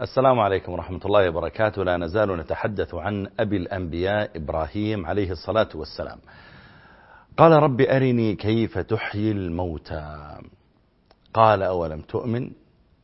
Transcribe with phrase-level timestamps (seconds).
[0.00, 1.84] السلام عليكم ورحمة الله وبركاته.
[1.84, 6.18] لا نزال نتحدث عن أبي الأنبياء إبراهيم عليه الصلاة والسلام.
[7.36, 10.38] قال رب أرني كيف تحيي الموتى.
[11.34, 12.50] قال أولم تؤمن؟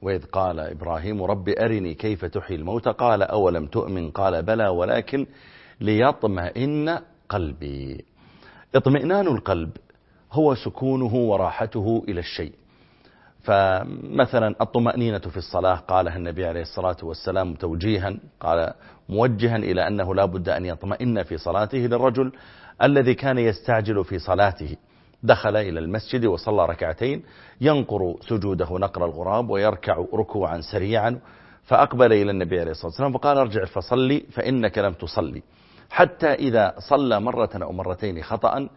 [0.03, 2.91] وإذ قال إبراهيم رب أرني كيف تحيي الموتى.
[2.91, 5.27] قال أولم تؤمن؟ قال بلى ولكن
[5.81, 8.05] ليطمئن قلبي.
[8.75, 9.71] اطمئنان القلب
[10.33, 12.53] هو سكونه وراحته إلى الشيء.
[13.47, 18.73] فمثلا الطمأنينة في الصلاة قالها النبي عليه الصلاة والسلام توجيها قال
[19.09, 22.33] موجها إلى أنه لا بد أن يطمئن في صلاته للرجل
[22.83, 24.77] الذي كان يستعجل في صلاته.
[25.23, 27.23] دخل إلى المسجد وصلى ركعتين
[27.61, 31.21] ينقر سجوده نقر الغراب ويركع ركوعا سريعا
[31.65, 35.43] فأقبل إلى النبي عليه الصلاة والسلام فقال أرجع فصلي فإنك لم تصلي.
[35.91, 38.69] حتى إذا صلى مرة أو مرتين خطأ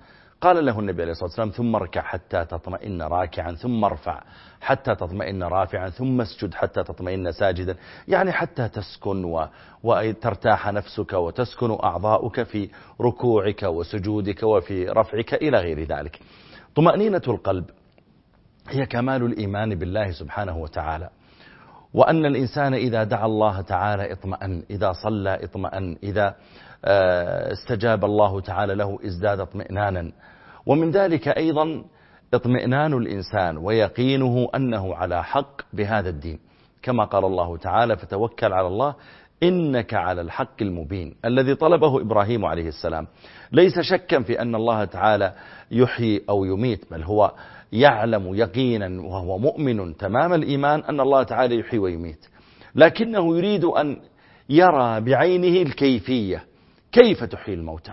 [0.42, 4.22] قال له النبي عليه الصلاة والسلام ثم اركع حتى تطمئن راكعا ثم ارفع
[4.62, 7.76] حتى تطمئن رافعا ثم اسجد حتى تطمئن ساجدا.
[8.08, 9.48] يعني حتى تسكن و...
[9.84, 12.70] وترتاح نفسك وتسكن أعضاؤك في
[13.02, 16.20] ركوعك وسجودك وفي رفعك إلى غير ذلك.
[16.76, 17.66] طمأنينة القلب
[18.70, 21.10] هي كمال الإيمان بالله سبحانه وتعالى.
[21.94, 26.36] وأن الإنسان إذا دعا الله تعالى اطمأن إذا صلى اطمأن إذا
[26.84, 30.12] استجاب الله تعالى له ازداد اطمئنانا.
[30.66, 31.84] ومن ذلك أيضا
[32.34, 36.40] اطمئنان الإنسان ويقينه أنه على حق بهذا الدين.
[36.82, 38.96] كما قال الله تعالى فتوكل على الله
[39.44, 43.08] إنك على الحق المبين الذي طلبه إبراهيم عليه السلام.
[43.52, 45.34] ليس شكا في أن الله تعالى
[45.72, 47.32] يحيي أو يميت بل هو
[47.72, 52.26] يعلم يقينا وهو مؤمن تمام الإيمان أن الله تعالى يحيي ويميت.
[52.76, 53.98] لكنه يريد أن
[54.50, 56.44] يرى بعينه الكيفية
[56.92, 57.92] كيف تحيي الموتى؟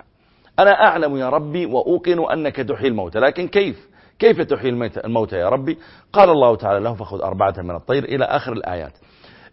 [0.59, 4.71] أنا أعلم يا ربي وأوقن أنك تحيي الموتى لكن كيف؟ كيف تحيي
[5.05, 5.79] الموتى يا ربي؟
[6.13, 8.93] قال الله تعالى له فخذ أربعة من الطير إلى آخر الآيات.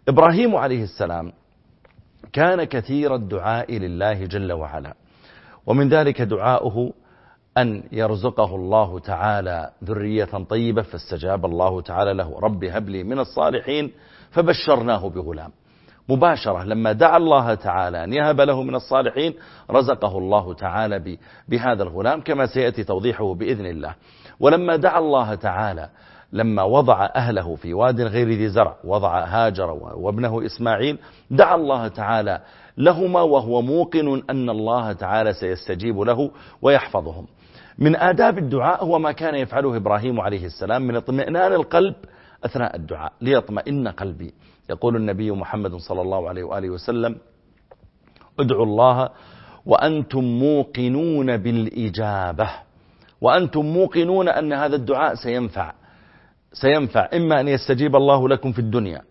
[0.08, 1.32] إبراهيم عليه السلام
[2.32, 4.94] كان كثير الدعاء لله جل وعلا
[5.66, 6.92] ومن ذلك دعاؤه
[7.58, 13.92] أن يرزقه الله تعالى ذرية طيبة فاستجاب الله تعالى له رب هب لي من الصالحين
[14.30, 15.52] فبشرناه بغلام.
[16.08, 19.34] مباشرة لما دعا الله تعالى أن يهب له من الصالحين
[19.70, 23.94] رزقه الله تعالى بهذا الغلام كما سيأتي توضيحه بإذن الله.
[24.40, 25.88] ولما دعا الله تعالى
[26.32, 30.98] لما وضع أهله في واد غير ذي زرع وضع هاجر وابنه إسماعيل
[31.30, 32.40] دعا الله تعالى
[32.78, 36.30] لهما وهو موقن أن الله تعالى سيستجيب له
[36.62, 37.26] ويحفظهم.
[37.78, 41.94] من آداب الدعاء هو ما كان يفعله إبراهيم عليه السلام من اطمئنان القلب
[42.44, 44.34] أثناء الدعاء ليطمئن قلبي.
[44.70, 47.16] يقول النبي محمد صلى الله عليه وآله وسلم
[48.40, 49.08] ادعوا الله
[49.66, 52.50] وأنتم موقنون بالإجابة.
[53.20, 55.72] وأنتم موقنون أن هذا الدعاء سينفع.
[56.52, 59.02] سينفع إما أن يستجيب الله لكم في الدنيا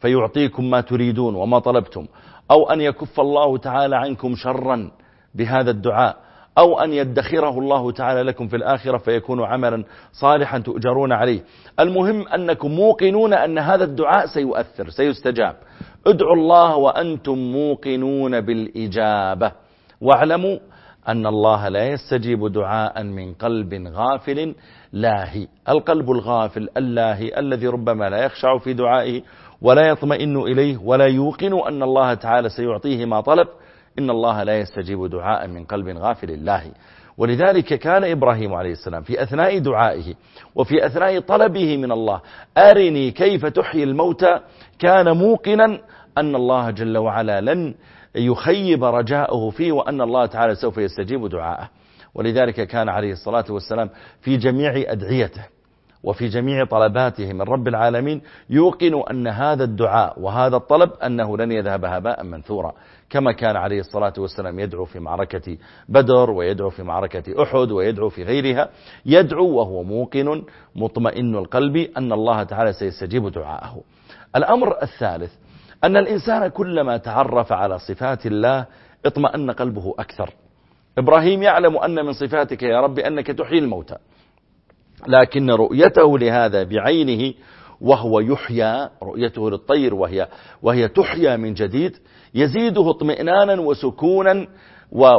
[0.00, 2.06] فيعطيكم ما تريدون وما طلبتم
[2.50, 4.90] أو أن يكف الله تعالى عنكم شرا
[5.34, 6.16] بهذا الدعاء
[6.58, 11.40] أو أن يدخره الله تعالى لكم في الآخرة فيكون عملا صالحا تؤجرون عليه.
[11.80, 15.56] المهم أنكم موقنون أن هذا الدعاء سيؤثر سيستجاب.
[16.06, 19.52] ادعوا الله وأنتم موقنون بالإجابة.
[20.00, 20.58] واعلموا
[21.08, 24.54] أن الله لا يستجيب دعاء من قلب غافل
[24.92, 25.48] لاهي.
[25.68, 29.22] القلب الغافل اللاهي الذي ربما لا يخشع في دعائه
[29.62, 33.48] ولا يطمئن إليه ولا يوقن أن الله تعالى سيعطيه ما طلب.
[33.98, 36.72] إن الله لا يستجيب دعاء من قلب غافل الله
[37.18, 40.14] ولذلك كان إبراهيم عليه السلام في أثناء دعائه
[40.54, 42.20] وفي أثناء طلبه من الله.
[42.58, 44.40] أرني كيف تحيي الموتى
[44.78, 45.80] كان موقنا
[46.18, 47.74] أن الله جل وعلا لن
[48.14, 51.68] يخيب رجاءه فيه وأن الله تعالى سوف يستجيب دعاءه.
[52.14, 53.90] ولذلك كان عليه الصلاة والسلام
[54.20, 55.55] في جميع أدعيته.
[56.06, 61.84] وفي جميع طلباته من رب العالمين يوقن أن هذا الدعاء وهذا الطلب أنه لن يذهب
[61.84, 62.72] هباء منثورا.
[63.10, 65.56] كما كان عليه الصلاة والسلام يدعو في معركة
[65.88, 68.68] بدر ويدعو في معركة أحد ويدعو في غيرها.
[69.06, 70.42] يدعو وهو موقن
[70.76, 73.80] مطمئن القلب أن الله تعالى سيستجيب دعاءه.
[74.36, 75.32] الأمر الثالث
[75.84, 78.66] أن الإنسان كلما تعرف على صفات الله
[79.06, 80.30] اطمأن قلبه أكثر.
[80.98, 83.96] إبراهيم يعلم أن من صفاتك يا رب أنك تحيي الموتى.
[85.08, 87.34] لكن رؤيته لهذا بعينه
[87.80, 90.28] وهو يحيى رؤيته للطير وهي,
[90.62, 91.96] وهي تحيى من جديد
[92.34, 94.46] يزيده اطمئنانا وسكونا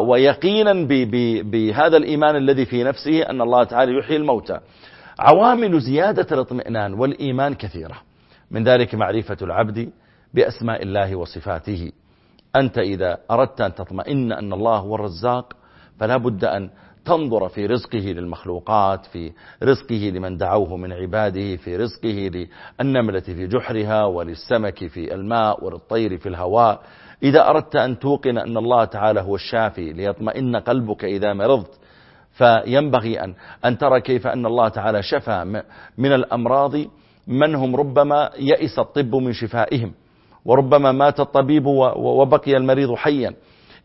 [0.08, 0.74] ويقينا
[1.42, 4.60] بهذا الإيمان الذي في نفسه أن الله تعالى يحيي الموتى.
[5.20, 7.96] عوامل زيادة الاطمئنان والإيمان كثيرة.
[8.52, 9.90] من ذلك معرفة العبد
[10.34, 11.92] بأسماء الله وصفاته.
[12.56, 15.54] أنت إذا أردت أن تطمئن أن الله هو الرزاق
[16.00, 16.70] فلا بد أن
[17.08, 19.32] تنظر في رزقه للمخلوقات في
[19.64, 22.48] رزقه لمن دعوه من عباده في رزقه
[22.80, 26.82] للنملة في جحرها وللسمك في الماء وللطير في الهواء.
[27.24, 31.80] إذا أردت أن توقن أن الله تعالى هو الشافي ليطمئن قلبك إذا مرضت
[32.32, 33.34] فينبغي أن,
[33.66, 35.64] أن ترى كيف أن الله تعالى شفى
[35.98, 36.76] من الأمراض
[37.28, 39.92] من هم ربما يئس الطب من شفائهم
[40.46, 41.66] وربما مات الطبيب
[41.96, 43.34] وبقي المريض حيا.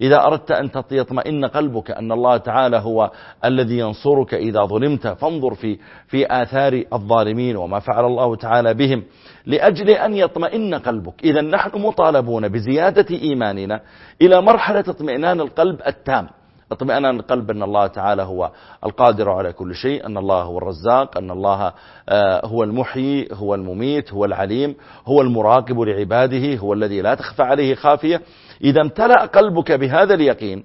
[0.02, 3.10] إذا أردت أن يطمئن قلبك أن الله تعالى هو
[3.44, 9.02] الذي ينصرك إذا ظلمت فانظر في, في آثار الظالمين وما فعل الله تعالى بهم
[9.46, 11.24] لأجل أن يطمئن قلبك.
[11.24, 13.80] إذا نحن مطالبون بزيادة إيماننا
[14.22, 16.28] إلى مرحلة اطمئنان القلب التام.
[16.72, 18.50] اطمئنان القلب أن الله تعالى هو
[18.86, 21.72] القادر على كل شيء أن الله هو الرزاق أن الله
[22.08, 24.74] آه، هو المحيي هو المميت هو العليم
[25.06, 28.22] هو المراقب لعباده هو الذي لا تخفى عليه خافية.
[28.62, 30.64] إذا امتلأ قلبك بهذا اليقين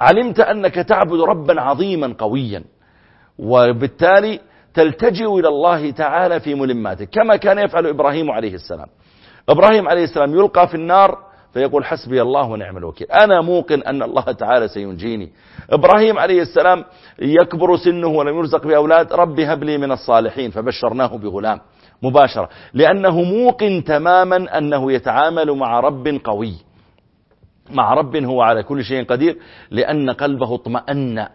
[0.00, 2.64] علمت أنك تعبد ربا عظيما قويا
[3.38, 4.40] وبالتالي
[4.74, 8.86] تلتجئ إلى الله تعالى في ملماته كما كان يفعل إبراهيم عليه السلام.
[9.48, 11.18] إبراهيم عليه السلام يلقى في النار
[11.52, 13.06] فيقول حسبي الله ونعم الوكيل.
[13.10, 15.32] أنا موقن أن الله تعالى سينجيني.
[15.70, 16.84] إبراهيم عليه السلام
[17.18, 20.50] يكبر سنه ولم يرزق بأولاد ربي هب لي من الصالحين.
[20.50, 21.60] فبشرناه بغلام
[22.02, 26.54] مباشرة لأنه موقن تماما أنه يتعامل مع رب قوي.
[27.70, 29.36] مع رب هو على كل شيء قدير
[29.70, 31.26] لأن قلبه اطمأن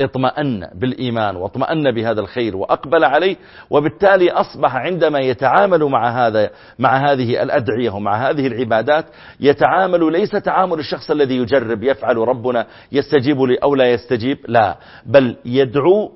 [0.00, 3.36] اطمأن بالإيمان واطمأن بهذا الخير وأقبل عليه
[3.70, 9.04] وبالتالي أصبح عندما يتعامل مع هذا مع هذه الأدعية ومع هذه العبادات
[9.40, 14.76] يتعامل ليس تعامل الشخص الذي يجرب يفعل ربنا يستجيب لي أو لا يستجيب لا
[15.06, 16.12] بل يدعو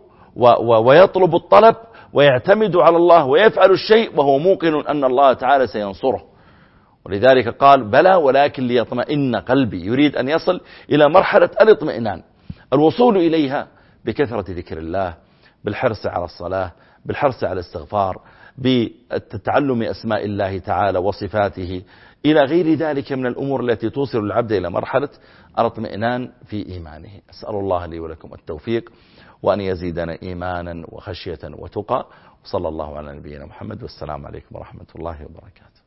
[0.85, 1.77] ويطلب الطلب
[2.13, 6.36] ويعتمد على الله ويفعل الشيء وهو موقن أن الله تعالى سينصره.
[7.07, 9.87] ولذلك قال بلى ولكن ليطمئن قلبي.
[9.87, 10.61] يريد أن يصل
[10.91, 12.23] إلى مرحلة الاطمئنان.
[12.73, 13.69] الوصول إليها
[14.05, 15.15] بكثرة ذكر الله
[15.65, 16.73] بالحرص على الصلاة
[17.05, 18.21] بالحرص على الاستغفار
[18.59, 21.83] بتعلم أسماء الله تعالى وصفاته.
[22.27, 25.09] إلى غير ذلك من الأمور التي توصل العبد إلى مرحلة
[25.59, 27.11] الاطمئنان في إيمانه.
[27.31, 28.93] أسأل الله لي ولكم التوفيق
[29.43, 32.07] وأن يزيدنا إيمانا وخشية وتقى.
[32.45, 33.83] وصلى الله على نبينا محمد.
[33.83, 35.86] والسلام عليكم ورحمة الله وبركاته.